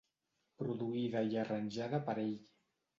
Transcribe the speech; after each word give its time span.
Produïda 0.61 1.23
i 1.29 1.39
arranjada 1.45 2.05
per 2.11 2.21
ell. 2.27 2.37